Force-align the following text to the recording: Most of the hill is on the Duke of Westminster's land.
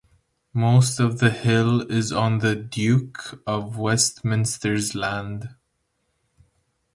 Most 0.55 0.99
of 0.99 1.19
the 1.19 1.29
hill 1.29 1.81
is 1.91 2.11
on 2.11 2.39
the 2.39 2.55
Duke 2.55 3.39
of 3.45 3.77
Westminster's 3.77 4.95
land. 4.95 5.53